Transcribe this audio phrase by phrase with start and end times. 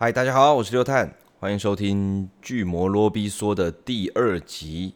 [0.00, 4.94] 嗨，大家好，我是六探，欢迎收听《巨魔罗比说》的第二集。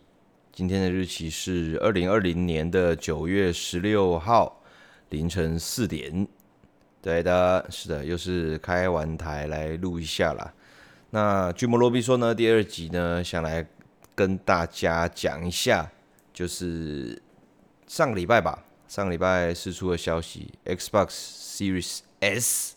[0.53, 4.63] 今天的日期是二零二零年的九月十六号
[5.09, 6.29] 凌晨四点。
[7.03, 10.55] 对的，是的，又是开完台来录一下啦。
[11.11, 13.67] 那《巨魔罗比说》呢，第二集呢，想来
[14.15, 15.91] 跟大家讲一下，
[16.33, 17.21] 就是
[17.89, 22.77] 上个礼拜吧，上个礼拜释出的消息，Xbox Series S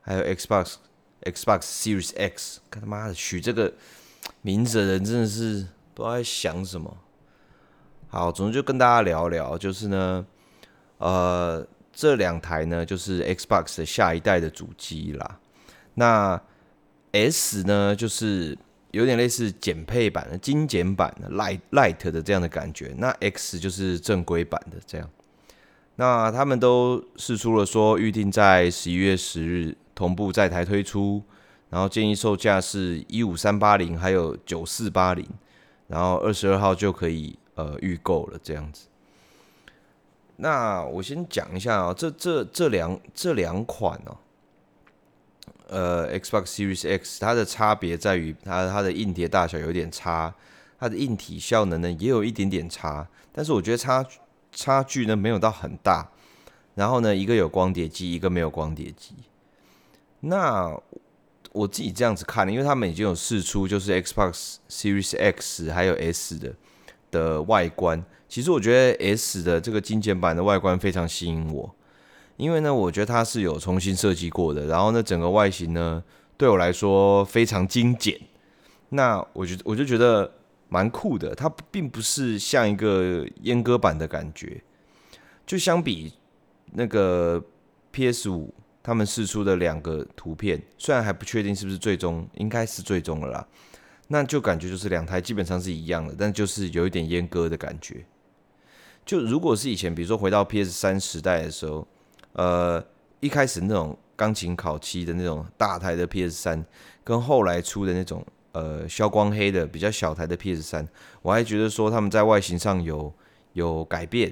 [0.00, 0.78] 还有 Xbox。
[1.24, 3.72] Xbox Series X，看他妈的取这个
[4.42, 6.96] 名字的人真的是不知道在想什么。
[8.08, 10.26] 好，总之就跟大家聊聊，就是呢，
[10.98, 15.40] 呃，这两台呢就是 Xbox 的下一代的主机啦。
[15.94, 16.40] 那
[17.12, 18.56] S 呢，就是
[18.92, 22.94] 有点类似减配版的、精简版的、Light Light 的这样的感觉。
[22.98, 25.10] 那 X 就是正规版的这样。
[25.96, 29.76] 那他们都释出了说，预定在十一月十日。
[29.94, 31.22] 同步在台推出，
[31.70, 35.26] 然后建议售价是一五三八零，还有九四八零，
[35.86, 38.86] 然后二十二号就可以呃预购了这样子。
[40.36, 44.16] 那我先讲一下啊、这这这两这两款哦、
[45.68, 50.34] 呃，Xbox Series X 它的差别在于它它的硬碟大小有点差，
[50.78, 54.04] 它的硬体效能呢也有一点点差，但是我觉得差
[54.50, 56.10] 差距呢没有到很大。
[56.74, 59.14] 然后呢，一个有光碟机，一个没有光碟机。
[60.26, 60.74] 那
[61.52, 66.54] 我自己这样子看，因为他们已经有试出，就是 Xbox Series X 还有 S 的
[67.10, 68.04] 的外观。
[68.28, 71.74] 其实我觉得 S 的这个精简版的外观非常吸引我，
[72.36, 76.02] 因为呢，我觉得它是有重新设计过的，然后呢，整个外形呢，
[76.36, 78.18] 对我来说非常精简。
[78.88, 80.32] 那我觉我就觉得
[80.68, 84.60] 蛮酷的，它并不是像一个阉割版的感觉，
[85.46, 86.14] 就相比
[86.72, 87.44] 那个
[87.92, 88.52] PS 五。
[88.84, 93.48] 他们试出的两个图片，虽然还不确定是不是最终，应该是最终了啦。
[94.08, 98.04] 那就感觉就是两台基本上是一样的，但就是有一点阉割的感觉。
[99.06, 101.88] 就如果是以前，比如说回到 PS 三时代的时候，
[102.34, 102.84] 呃，
[103.20, 106.62] 一开始那种钢琴烤漆的那种大台的 PS 三，
[107.02, 108.22] 跟后来出的那种
[108.52, 110.86] 呃消光黑的比较小台的 PS 三，
[111.22, 113.10] 我还觉得说他们在外形上有
[113.54, 114.30] 有改变、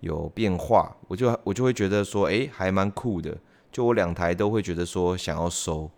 [0.00, 3.38] 有变化，我就我就会觉得说，哎，还蛮酷的。
[3.72, 5.90] 就我两台都会觉得说想要收，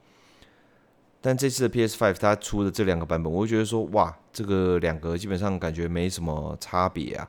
[1.20, 7.28] 但这次的 PS Five 它出的这两个版本，我会觉得说哇，这个两个基本上感觉没什么差别啊，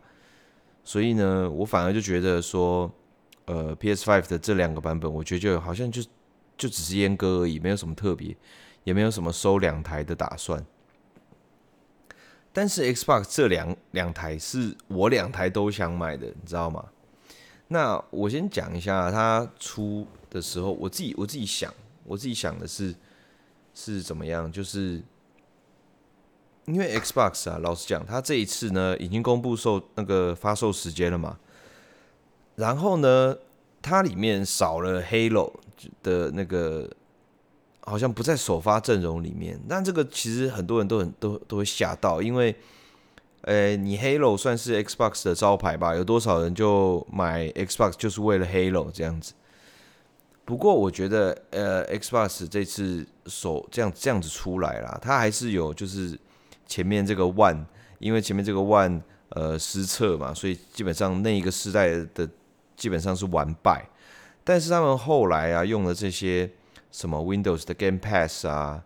[0.83, 2.91] 所以呢，我反而就觉得说，
[3.45, 6.01] 呃，PS Five 的这两个版本，我觉得就好像就
[6.55, 8.37] 就只是阉割而已，没有什么特别，
[8.83, 10.63] 也没有什么收两台的打算。
[12.53, 16.85] 但是 Xbox 这两两台是我两台都想买的，你知道吗？
[17.67, 22.93] 那我先讲一下它出的时候，我自己我自己想，我自己想的是
[23.73, 24.51] 是怎么样？
[24.51, 25.01] 就是
[26.65, 31.39] 因为 Xbox 啊，老实讲，它这一次呢已经公布售那个发售时间了嘛，
[32.55, 33.35] 然后呢，
[33.81, 35.51] 它里面少了 Halo
[36.03, 36.87] 的那个，
[37.81, 39.59] 好像不在首发阵容里面。
[39.67, 42.55] 那这个其实很多人都很都都会吓到，因为。
[43.45, 45.95] 诶、欸，你 Halo 算是 Xbox 的招牌吧？
[45.95, 49.33] 有多少人就买 Xbox 就是为了 Halo 这样子？
[50.45, 56.19] 不过我觉得，呃，Xbox 这次手这样这样子出来啦，它还是有就是
[56.65, 57.65] 前面这个 One，
[57.99, 62.27] 因为前面这个 One 呃失策嘛，所以基本上那一个时代的
[62.75, 63.87] 基本上是完败。
[64.43, 66.49] 但是他们后来啊用了这些
[66.91, 68.83] 什么 Windows 的 Game Pass 啊。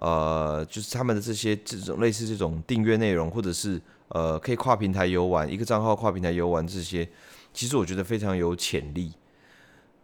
[0.00, 7.06] 呃，就是他们的这些这种类似这种订阅内容，或者是呃可以跨平台游玩，一个账号跨平台游玩这些，
[7.52, 9.12] 其实我觉得非常有潜力。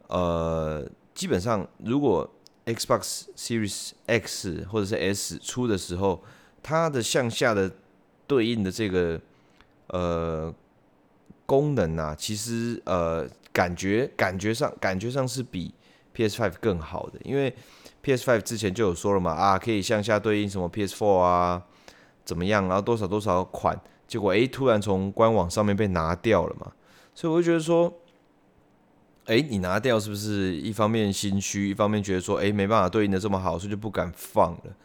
[0.09, 2.31] 呃，基本上如果
[2.67, 6.23] Xbox Series X 或者是 S 出的时候，
[6.63, 7.71] 它的向下的
[8.27, 9.19] 对应的这个
[9.87, 10.55] 呃
[11.47, 15.73] 功能啊，其实呃感觉感觉上感觉上是比
[16.17, 17.55] P S Five 更好的，因为。
[18.03, 21.61] P S Five 之前就有说了嘛，啊，可以向下对应什么 P S Four 啊，
[22.25, 23.77] 怎么样，然后多少多少款，
[24.07, 26.71] 结果诶，突然从官网上面被拿掉了嘛，
[27.17, 27.93] 所以我就觉得说，
[29.25, 34.77] 诶，你拿掉是不是一方面心虚，一方面觉得说，诶，没办法对应的这么好，所以就不敢放了。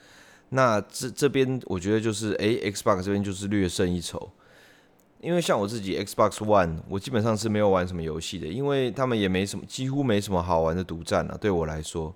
[0.49, 4.31] 那这这边我觉得就是，诶，Xbox 这边就是略胜一筹，
[5.21, 12.13] 因为像我自己 Xbox One，我基本上是没有玩什么游戏的，因为他们也没什么，几乎没什么好玩的独占啊，对我来说。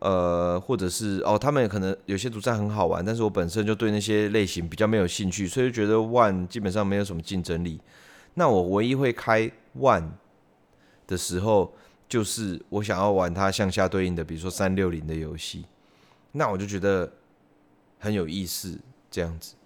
[0.00, 7.80] 呃，或者是哦，他们可能有些独占很好玩，但是我本身就对那些类型比较没有兴趣，所以就觉得 One 基本上没有什么竞争力。
[8.34, 10.10] 那我唯一会开 One
[11.08, 11.74] 的时候，
[12.08, 15.64] 就是我想要玩它向下对应的，比如说三六零的游戏，
[16.30, 17.12] 那我就觉得
[17.98, 18.78] 很有意思
[19.10, 19.56] 这样子。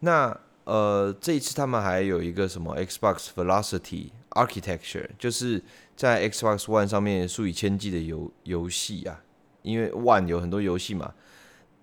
[0.00, 5.60] 那呃，这一次他们还有一个什么 Xbox Velocity Architecture，就是
[5.96, 9.22] 在 Xbox One 上面数以千计的游游戏啊，
[9.62, 11.14] 因为 One 有很多游戏嘛，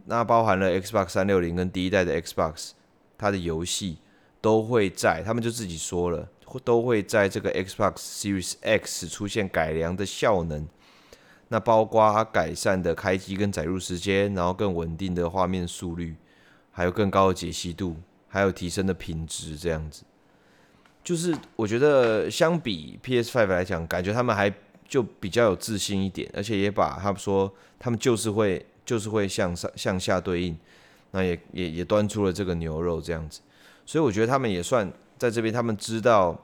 [0.05, 2.71] 那包含了 Xbox 三六零跟第一代的 Xbox，
[3.17, 3.97] 它的游戏
[4.39, 6.29] 都会在，他们就自己说了，
[6.63, 10.65] 都会在这个 Xbox Series X 出现改良的效能，
[11.49, 16.15] 那包括改善的开机跟载入时间，然后更稳定的画面速率，
[16.71, 17.97] 还有更高的解析度。
[18.29, 20.03] 还有提升的品质，这样子，
[21.03, 24.53] 就是我觉得相比 PS5 来讲，感觉他们还
[24.87, 30.57] 就比较有自信一点，而且也把他们说他们就是会就是会向上向下对应，
[31.11, 33.41] 那也也也端出了这个牛肉这样子，
[33.85, 36.39] 所以我觉得他们也算在这边，他们知道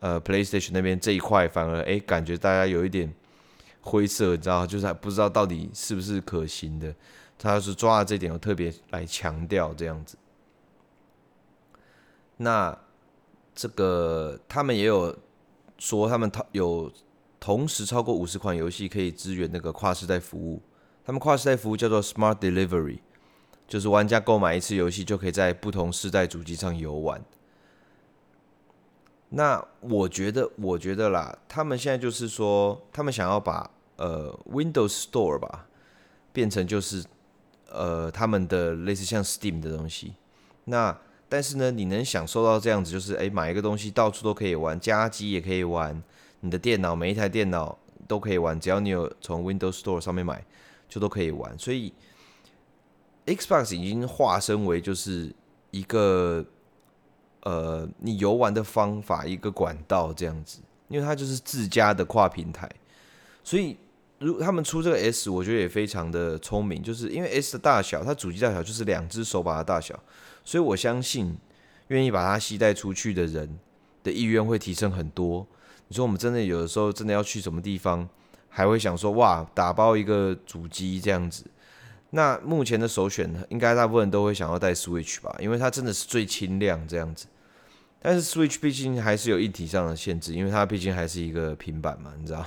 [0.00, 3.12] 呃 PlayStation 那边这一块反而哎感觉大家有一点
[3.80, 6.94] 灰色，你知道，就是还不知道到底是不是可行的，
[7.38, 10.16] 他是抓了这点，我特别来强调这样子。
[12.42, 12.76] 那
[13.54, 15.16] 这个他们也有
[15.78, 16.90] 说，他们有
[17.38, 20.60] 同时超过五十款游戏可以支援那个跨世代服务。
[21.04, 23.00] 他们跨世代服务叫做 Smart Delivery，
[23.66, 27.22] 就是玩家购买一次游戏就可以在不同世代主机上游玩。
[29.30, 35.66] 那我觉得，我觉得啦，他们现在就是说，他们想要把呃 Windows Store 吧
[36.32, 37.04] 变成就是
[37.70, 40.14] 呃他们的类似像 Steam 的东西。
[40.64, 40.96] 那
[41.32, 46.02] 但是呢，你能享受到这样子，就是诶，买一个东西到处都可以玩，家机也可以玩，
[46.40, 50.44] 你的电脑每一台电脑都可以玩，只要你有从 Windows Store 上面买，
[50.90, 51.58] 就都可以玩。
[51.58, 51.90] 所以
[53.24, 55.34] Xbox 已经化身为就是
[55.70, 56.44] 一个
[57.44, 60.58] 呃你游玩的方法，一个管道这样子，
[60.88, 62.70] 因为它就是自家的跨平台。
[63.42, 63.78] 所以
[64.22, 69.98] 如他们出这个 S，我觉得也非常的聪明，就是因为 S 的大小，它主机大小就是两只手把的大小。
[70.44, 71.36] 所以我相信，
[71.88, 73.58] 愿意把它携带出去的人
[74.02, 75.46] 的意愿会提升很多。
[75.88, 78.08] 你说我们真的有的时候真的要去什么地方，
[78.48, 81.44] 还会想说哇，打包一个主机这样子。
[82.10, 87.26] 那目前的首选应该大部分都会想要带 Switch 吧，因为它真的是最轻量这样子。
[88.00, 92.44] 但是 Switch 毕竟还是有硬体上的限制，因为它毕竟还是一个平板嘛，你知道，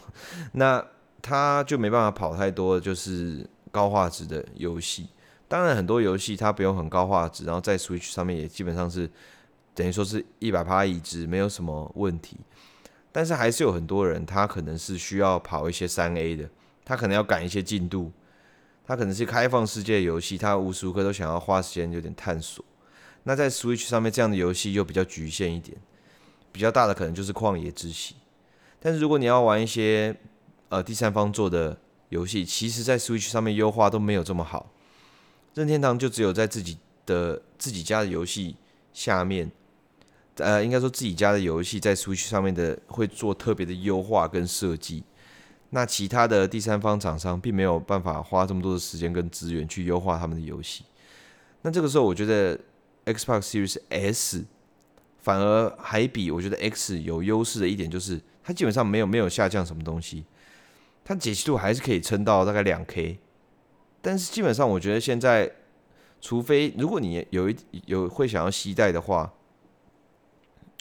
[0.51, 0.85] 那
[1.27, 5.07] 它就没办法跑太多就是高画质的游戏。
[5.47, 9.09] 当然，很多游戏它不用很高画质，然后在 Switch 上面也基本上是
[9.73, 12.37] 等于说是一百趴移植，没有什么问题。
[13.11, 16.47] 但是还是有很多人，他可能是需要跑一些三 A 的，
[16.83, 18.11] 他可能要赶一些进度，
[18.85, 22.63] 他可能是开放世界游戏，他无时无刻都想要花时间有点探索。
[23.23, 25.75] 那在 Switch 上面这样的游戏又比较局限一点，
[26.51, 28.15] 比较大的可能就是旷野之息。
[28.79, 30.15] 但是如果你要玩一些
[30.69, 31.77] 呃第三方做的
[32.09, 34.71] 游戏，其实在 Switch 上面优化都没有这么好。
[35.53, 38.55] 任天堂就只有在自己的自己家的游戏
[38.93, 39.51] 下面，
[40.35, 45.03] 呃，应该说自己家的游戏在 Switch 上面的会做特别的优化跟设计。
[45.71, 50.85] 那其他的第三方厂商并没有办法花这么多的时间跟资源去优化他们的游戏。
[51.63, 52.57] 那这个时候，我觉得
[53.05, 54.45] Xbox Series S
[55.19, 60.23] 反而还比我觉得 X 有优势的一点就是，它基本上没有没有下降什么东西，
[61.07, 63.19] 它解析度还是可以撑到大概两 K。
[64.01, 65.51] 但是基本上，我觉得现在，
[66.19, 69.31] 除非如果你有一有会想要携带的话，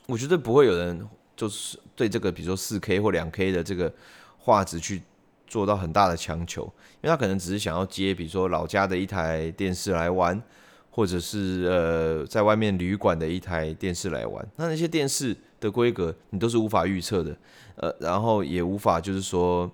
[0.07, 1.07] 我觉得不会有人
[1.37, 3.93] 就是对这个，比如说四 K 或两 K 的这个
[4.39, 5.03] 画质去
[5.47, 6.65] 做到很大的强求，
[7.03, 10.43] 因为他可能只是想要接，比如说老家的一台电视来玩，
[10.91, 14.47] 或者是呃在外面旅馆的一台电视来玩。
[14.57, 17.37] 那那些电视的规格你都是无法预测的，
[17.77, 19.71] 呃，然后也无法就是说。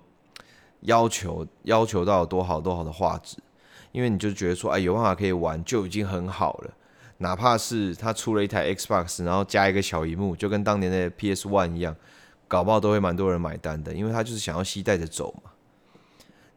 [0.81, 3.37] 要求要求到多好多好的画质，
[3.91, 6.73] 因为你就觉得说，哎，有办法可以玩就已经很好了。
[7.17, 11.95] 哪怕是他出了一台 Xbox，然后加一个小荧幕，就跟当年的 PS One 一样，
[12.47, 15.51] 搞不好都会蛮多人买单的，因为他就是想要携带着走嘛。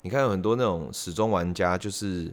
[0.01, 2.33] 你看有很多那种死忠玩家，就是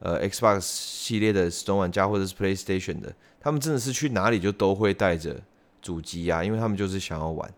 [0.00, 5.40] 呃 Xbox 系列的死忠玩家，或者是 PlayStation 的，他们真的是去哪里就都会带着
[5.80, 7.48] 主机啊，因为他们就是想要玩。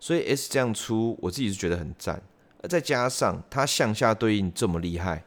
[0.00, 2.22] 所以 S 这样出，我自己是觉得很赞。
[2.68, 5.24] 再加上它向下对应这么厉害，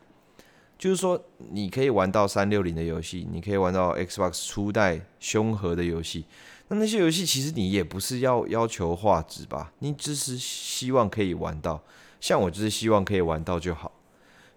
[0.77, 6.25] 就是说你可以玩到三六零的游戏，你可以玩到 Xbox 初代凶核的游戏。
[6.68, 11.84] 那那些游戏其实你也不是要要求画质吧，你只是希望可以玩到。
[12.20, 13.92] 像我就是希望可以玩到就好。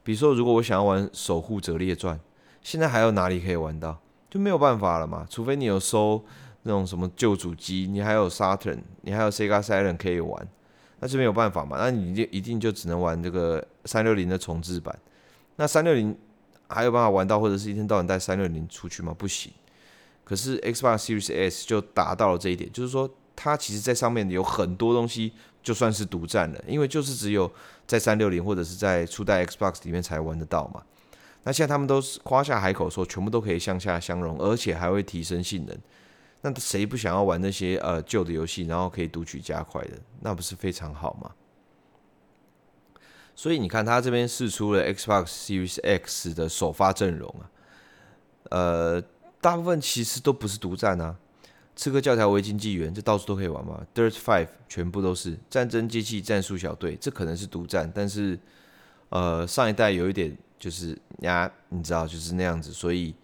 [0.02, 2.16] 比如说，如果我想要玩《守护者列传》，
[2.62, 4.00] 现在还有哪里可以玩到？
[4.30, 5.26] 就没有办法了嘛。
[5.28, 6.24] 除非你有收
[6.62, 10.48] 那种什么旧主机，你还有 Saturn，你还有 Sega Saturn 可以玩。
[11.00, 11.76] 那这边有办法嘛？
[11.78, 14.98] 那你就一定就只能玩这个三六零的重置版。
[15.56, 16.16] 那三六零
[16.68, 19.14] 还有办法玩到，或者是一天到晚带三六零出去吗？
[19.16, 19.52] 不行。
[20.24, 27.50] 可是 Xbox Series S 就达到了这一点，就是说它其实在上面有很多东西就算是独占了，因为就是只有
[27.86, 30.82] 在三六零或者是在初代 Xbox 里面才玩得到嘛。
[31.44, 35.74] 那现在他们都是夸下海口说全部都可以向下相容，而且还会提升性能。
[36.40, 39.98] 那谁不想要玩那些呃旧的游戏，然后可以读取加快的？
[40.20, 41.32] 那不是非常好吗？
[43.34, 47.50] 所以你看，他这边试出了 Xbox Series X 的首发阵容啊，
[48.50, 49.02] 呃，
[49.40, 51.16] 大部分其实都不是独占啊。
[51.76, 53.86] 刺客教条、维京纪元，这到处都可以玩嘛。
[53.94, 58.36] Dirt Five 全部都是战争机器战术小队，这可能是独占，但是
[59.10, 63.14] 呃，上一代有一点就是呀，你知道就是那样子，所以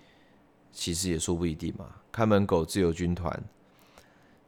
[0.72, 1.86] 其实也说不一定嘛。
[2.14, 3.42] 看门狗自由军团，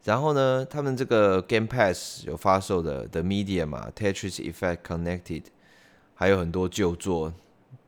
[0.04, 5.42] 然后呢，他们这个 Game Pass 有发售的 The Medium 嘛，Tetris Effect Connected，
[6.14, 7.35] 还有很多旧作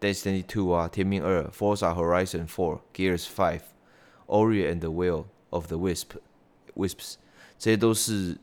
[0.01, 7.15] ，Destiny Two 啊，天命二，Forza Horizon Four，Gears Five，Ori and the Will of the Wisp，Wisps，
[7.57, 8.37] 这些都是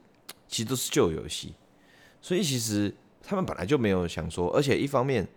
[0.48, 1.56] 其实都是旧游戏，
[2.22, 5.28] 所以其实他们本来就没有想说，而且一方面，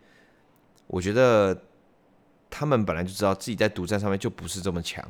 [0.86, 1.60] 我觉得
[2.48, 5.04] 他们本来就知道自己在独占上面就不是这么强。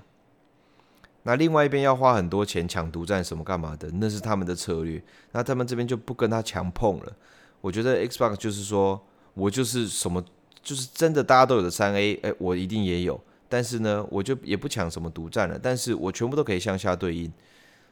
[1.28, 5.02] 那另外一边要花很多钱抢独占什么干嘛的，那是他们的策略。
[5.32, 7.12] 那他们这边就不跟他强碰了。
[7.60, 8.98] 我觉得 Xbox 就是说，
[9.34, 10.24] 我就是什么，
[10.62, 13.20] 就是真的大家都有的三 A，哎，我一定也有。
[13.46, 17.30] 但是呢，我就也不抢什么独占了，但是我全部都可以向下对应。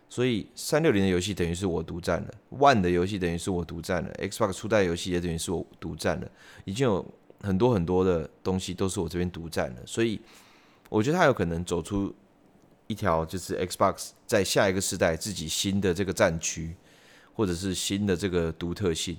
[0.09, 2.29] 所以三六零的游戏等于是我独占了
[2.59, 6.27] ，One 的游戏等于是我独占了，Xbox 初代游戏也等于是我独占了，
[6.65, 7.05] 已经有
[7.43, 9.77] 很多很多的东西都是我这边独占了。
[9.85, 10.19] 所以
[10.89, 12.15] 我觉得他有可能走出。
[12.89, 16.77] 一条就是 Xbox 在下一个世代自己新的这个战区，
[17.35, 19.17] 或者是新的这个独特性，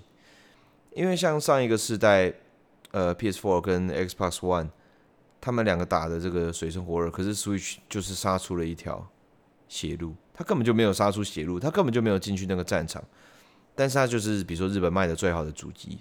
[0.93, 2.33] 因为像上一个世代，
[2.91, 4.69] 呃，PS4 跟 Xbox One，
[5.41, 9.05] 他们两个打的这个水深火热，可是 Switch 就是杀出了一条
[9.67, 13.03] 血路，他根本就没有杀出血路，他根本就没有进去那个战场，
[13.75, 15.99] 但是他就是比如说日本卖的最好的主机，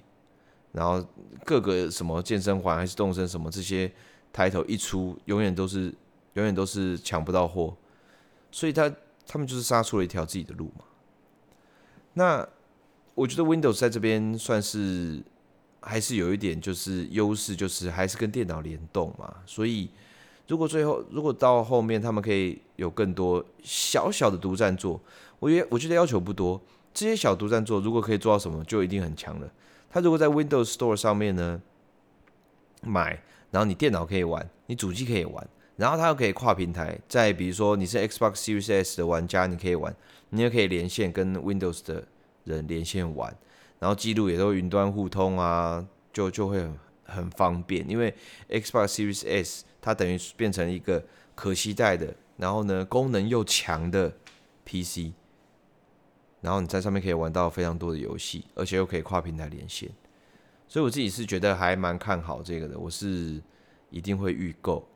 [0.70, 1.04] 然后
[1.44, 3.90] 各个什么健身环还是动身什么这些
[4.32, 5.92] 抬头一出，永远都是。
[6.36, 7.76] 永远都是抢不到货，
[8.50, 8.90] 所以他
[9.26, 10.84] 他们就是杀出了一条自己的路嘛。
[12.14, 12.46] 那
[13.14, 15.22] 我觉得 Windows 在这边算是
[15.80, 19.36] 还是有一点就是优势，就是还是跟电脑联动嘛。
[19.46, 19.90] 所以
[20.46, 25.00] 如果最后如果到后面他们可以有更多小小的独占座，
[25.38, 26.60] 我觉我觉得要求不多。
[26.92, 29.50] 这些小独占座如果可以做到什么，就一定很强了。
[29.90, 31.60] 他如果在 Windows Store 上面呢
[32.82, 35.48] 买，然后你电脑可以玩，你主机可以玩。
[35.76, 39.94] 然后它又可以跨平台，再比如说你是 Xbox Series S 的玩家，你可以玩，
[40.30, 42.02] 你也可以连线跟 Windows 的
[42.44, 43.36] 人连线玩，
[43.78, 47.88] 然后记录也都云端互通啊，就就会很很方便。
[47.90, 48.14] 因为
[48.48, 51.04] Xbox Series S 它等于变成一个
[51.34, 54.10] 可携带的，然后呢功能又强的
[54.64, 55.12] PC，
[56.40, 59.90] 然后你在上面可以玩到非常多的游戏，而且又可以跨平台连线，
[60.66, 63.42] 所以我自己是觉得还蛮看好这个的，我是
[63.90, 64.88] 一定会预购。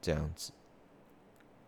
[0.00, 0.52] 这样子，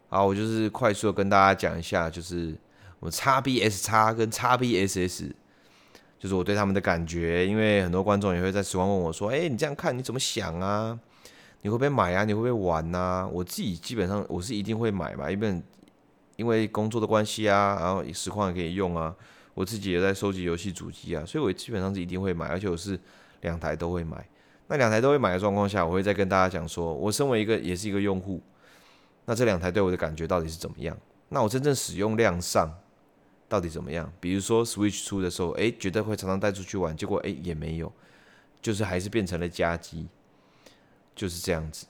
[0.08, 2.56] 好，我就是快速的跟大家讲一下，就是
[3.00, 5.32] 我 x BS x 跟 XBSS，
[6.18, 7.46] 就是我对他们的感觉。
[7.46, 10.98] 因为很多观众也会在实况问我说：“哎，你这样看你怎么想啊？
[11.62, 12.24] 你会不会买啊？
[12.24, 15.62] 你会不会玩啊？”我自己基本上我是一定会买嘛，因为
[16.36, 19.14] 因为工作的关系啊，然后实况也可以用啊，
[19.54, 22.98] 我自己也在收集游戏主机啊，所以我基本上是一定会买，而且我是
[23.42, 24.26] 两台都会买。
[24.68, 28.40] 那两台都会买的状况下，我会再跟大家讲说，我身为一个也是一个用户，
[29.26, 30.96] 那这两台对我的感觉到底是怎么样？
[31.28, 32.72] 那我真正使用量上
[33.48, 34.10] 到底怎么样？
[34.18, 37.92] 比如说 Switch 出的时候，哎，觉得会常常带出去玩，结果哎也没有，
[38.62, 40.06] 就是还是变成了家机，
[41.14, 41.86] 就是这样子。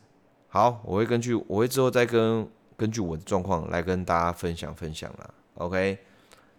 [0.49, 5.31] 好，我会根据我会之后再跟根据我的状况来跟大家分享分享啦。
[5.55, 5.99] OK，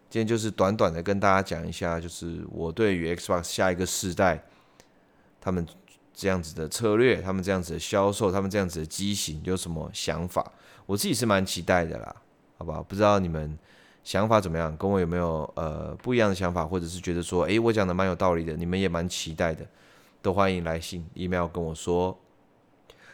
[0.09, 4.41] 今天就是短短的跟大家讲一下，就是我对于 Xbox 下一个世代
[5.41, 5.67] 他们。
[6.13, 10.51] 这样子的策略，他们这样子的销售，他们这样子的机型有什么想法？
[10.85, 12.15] 我自己是蛮期待的啦，
[12.57, 12.83] 好不好？
[12.83, 13.57] 不知道你们
[14.03, 19.65] 想法怎么样，跟我有没有呃不一样的想法，或者是觉得说，诶，我讲的蛮有道理的，你们也蛮期待的，
[20.21, 22.17] 都欢迎来信 email 跟我说。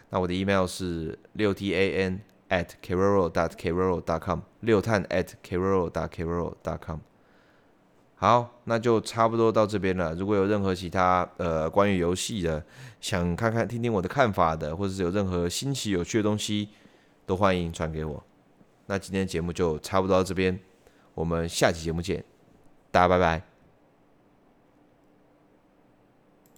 [0.09, 5.89] 那我的 email 是六 t a n at keroro dot keroro dot com 六探 at keroro
[5.89, 6.99] dot keroro dot com。
[8.21, 10.13] 好，那就差不多到这边了。
[10.13, 12.61] 如果有任何其他呃关于游戏的，
[12.99, 16.67] 想看看听听我的看法的，或者是有任何新奇有趣的东西，
[17.25, 18.21] 都欢迎传给我。
[18.87, 20.59] 那今天节目就差不多到这边，
[21.13, 22.21] 我们下期节目见，
[22.91, 23.48] 大家拜拜。